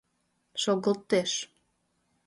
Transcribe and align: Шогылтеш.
Шогылтеш. 0.61 1.31